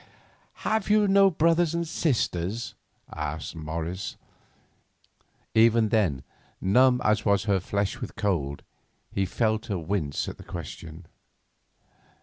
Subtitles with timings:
[0.65, 2.73] "Have you no brothers or sisters?"
[3.13, 4.17] asked Morris.
[5.53, 6.23] Even then,
[6.59, 8.63] numb as was her flesh with cold,
[9.11, 11.05] he felt her wince at the question.